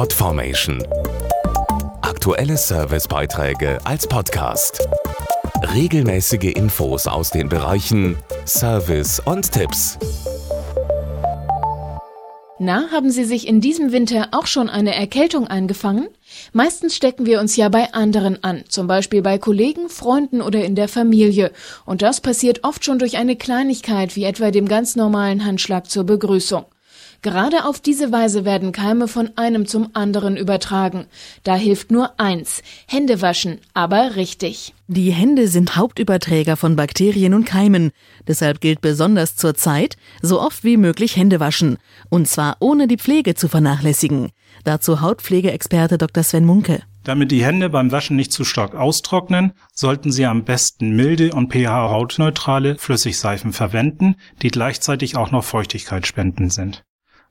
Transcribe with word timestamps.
Podformation. 0.00 0.82
Aktuelle 2.00 2.56
Servicebeiträge 2.56 3.78
als 3.84 4.06
Podcast. 4.06 4.88
Regelmäßige 5.74 6.54
Infos 6.54 7.06
aus 7.06 7.28
den 7.28 7.50
Bereichen 7.50 8.16
Service 8.46 9.20
und 9.20 9.52
Tipps. 9.52 9.98
Na, 12.58 12.88
haben 12.90 13.10
Sie 13.10 13.24
sich 13.24 13.46
in 13.46 13.60
diesem 13.60 13.92
Winter 13.92 14.28
auch 14.32 14.46
schon 14.46 14.70
eine 14.70 14.94
Erkältung 14.94 15.46
eingefangen? 15.48 16.08
Meistens 16.54 16.96
stecken 16.96 17.26
wir 17.26 17.38
uns 17.38 17.56
ja 17.56 17.68
bei 17.68 17.92
anderen 17.92 18.42
an, 18.42 18.64
zum 18.70 18.86
Beispiel 18.86 19.20
bei 19.20 19.36
Kollegen, 19.36 19.90
Freunden 19.90 20.40
oder 20.40 20.64
in 20.64 20.76
der 20.76 20.88
Familie. 20.88 21.52
Und 21.84 22.00
das 22.00 22.22
passiert 22.22 22.64
oft 22.64 22.86
schon 22.86 22.98
durch 22.98 23.18
eine 23.18 23.36
Kleinigkeit, 23.36 24.16
wie 24.16 24.24
etwa 24.24 24.50
dem 24.50 24.66
ganz 24.66 24.96
normalen 24.96 25.44
Handschlag 25.44 25.90
zur 25.90 26.04
Begrüßung. 26.04 26.64
Gerade 27.22 27.66
auf 27.66 27.80
diese 27.80 28.12
Weise 28.12 28.46
werden 28.46 28.72
Keime 28.72 29.06
von 29.06 29.30
einem 29.36 29.66
zum 29.66 29.90
anderen 29.92 30.38
übertragen. 30.38 31.06
Da 31.42 31.54
hilft 31.54 31.90
nur 31.90 32.18
eins, 32.18 32.62
Hände 32.86 33.20
waschen, 33.20 33.58
aber 33.74 34.16
richtig. 34.16 34.72
Die 34.88 35.10
Hände 35.10 35.46
sind 35.48 35.76
Hauptüberträger 35.76 36.56
von 36.56 36.76
Bakterien 36.76 37.34
und 37.34 37.44
Keimen. 37.44 37.90
Deshalb 38.26 38.60
gilt 38.60 38.80
besonders 38.80 39.36
zur 39.36 39.54
Zeit, 39.54 39.96
so 40.22 40.40
oft 40.40 40.64
wie 40.64 40.78
möglich 40.78 41.16
Hände 41.16 41.40
waschen. 41.40 41.76
Und 42.08 42.26
zwar 42.26 42.56
ohne 42.60 42.88
die 42.88 42.96
Pflege 42.96 43.34
zu 43.34 43.48
vernachlässigen. 43.48 44.30
Dazu 44.64 45.02
Hautpflegeexperte 45.02 45.98
Dr. 45.98 46.22
Sven 46.22 46.46
Munke. 46.46 46.82
Damit 47.04 47.30
die 47.30 47.44
Hände 47.44 47.70
beim 47.70 47.92
Waschen 47.92 48.16
nicht 48.16 48.32
zu 48.32 48.44
stark 48.44 48.74
austrocknen, 48.74 49.52
sollten 49.74 50.10
Sie 50.10 50.26
am 50.26 50.44
besten 50.44 50.96
milde 50.96 51.32
und 51.32 51.52
pH-hautneutrale 51.52 52.76
Flüssigseifen 52.78 53.52
verwenden, 53.52 54.16
die 54.42 54.50
gleichzeitig 54.50 55.16
auch 55.16 55.30
noch 55.30 55.44
Feuchtigkeit 55.44 56.06
spenden 56.06 56.50
sind. 56.50 56.82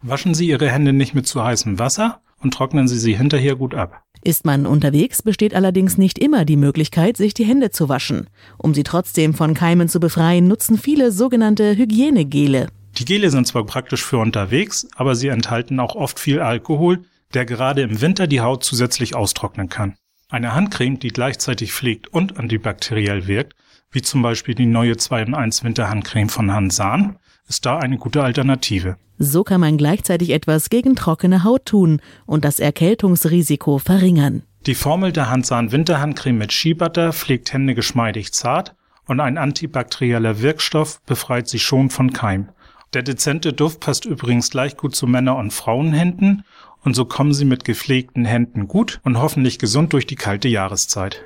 Waschen 0.01 0.33
Sie 0.33 0.47
Ihre 0.47 0.71
Hände 0.71 0.93
nicht 0.93 1.13
mit 1.13 1.27
zu 1.27 1.43
heißem 1.43 1.77
Wasser 1.77 2.21
und 2.39 2.53
trocknen 2.53 2.87
Sie 2.87 2.97
sie 2.97 3.17
hinterher 3.17 3.57
gut 3.57 3.75
ab. 3.75 4.01
Ist 4.23 4.45
man 4.45 4.65
unterwegs, 4.65 5.21
besteht 5.21 5.53
allerdings 5.53 5.97
nicht 5.97 6.17
immer 6.17 6.45
die 6.45 6.55
Möglichkeit, 6.55 7.17
sich 7.17 7.33
die 7.33 7.43
Hände 7.43 7.71
zu 7.71 7.89
waschen. 7.89 8.29
Um 8.57 8.73
sie 8.73 8.83
trotzdem 8.83 9.33
von 9.33 9.53
Keimen 9.53 9.89
zu 9.89 9.99
befreien, 9.99 10.47
nutzen 10.47 10.77
viele 10.77 11.11
sogenannte 11.11 11.75
Hygienegele. 11.75 12.67
Die 12.97 13.05
Gele 13.05 13.29
sind 13.29 13.47
zwar 13.47 13.65
praktisch 13.65 14.03
für 14.03 14.17
unterwegs, 14.17 14.87
aber 14.95 15.15
sie 15.15 15.29
enthalten 15.29 15.79
auch 15.79 15.95
oft 15.95 16.19
viel 16.19 16.39
Alkohol, 16.39 17.03
der 17.33 17.45
gerade 17.45 17.81
im 17.81 18.01
Winter 18.01 18.27
die 18.27 18.41
Haut 18.41 18.63
zusätzlich 18.63 19.15
austrocknen 19.15 19.69
kann. 19.69 19.95
Eine 20.29 20.53
Handcreme, 20.53 20.99
die 20.99 21.09
gleichzeitig 21.09 21.73
pflegt 21.73 22.07
und 22.07 22.37
antibakteriell 22.37 23.27
wirkt, 23.27 23.55
wie 23.91 24.01
zum 24.01 24.21
Beispiel 24.21 24.55
die 24.55 24.65
neue 24.65 24.97
2 24.97 25.23
in 25.23 25.33
1 25.33 25.63
Winterhandcreme 25.63 26.29
von 26.29 26.53
Hansan, 26.53 27.17
ist 27.49 27.65
da 27.65 27.77
eine 27.77 27.97
gute 27.97 28.23
Alternative. 28.23 28.95
So 29.17 29.43
kann 29.43 29.59
man 29.59 29.77
gleichzeitig 29.77 30.29
etwas 30.29 30.69
gegen 30.69 30.95
trockene 30.95 31.43
Haut 31.43 31.65
tun 31.65 32.01
und 32.25 32.45
das 32.45 32.59
Erkältungsrisiko 32.59 33.79
verringern. 33.79 34.43
Die 34.65 34.75
Formel 34.75 35.11
der 35.11 35.29
Hansan 35.29 35.71
Winterhandcreme 35.71 36.37
mit 36.37 36.53
Skibutter 36.53 37.11
pflegt 37.11 37.51
Hände 37.51 37.75
geschmeidig 37.75 38.31
zart 38.31 38.75
und 39.05 39.19
ein 39.19 39.37
antibakterieller 39.37 40.41
Wirkstoff 40.41 41.01
befreit 41.05 41.49
sie 41.49 41.59
schon 41.59 41.89
von 41.89 42.13
Keim. 42.13 42.49
Der 42.93 43.03
dezente 43.03 43.53
Duft 43.53 43.81
passt 43.81 44.05
übrigens 44.05 44.49
gleich 44.49 44.77
gut 44.77 44.95
zu 44.95 45.05
Männer- 45.05 45.37
und 45.37 45.51
Frauenhänden 45.51 46.43
und 46.83 46.95
so 46.95 47.05
kommen 47.05 47.33
sie 47.33 47.45
mit 47.45 47.65
gepflegten 47.65 48.25
Händen 48.25 48.67
gut 48.67 48.99
und 49.03 49.17
hoffentlich 49.19 49.59
gesund 49.59 49.93
durch 49.93 50.07
die 50.07 50.15
kalte 50.15 50.47
Jahreszeit. 50.47 51.25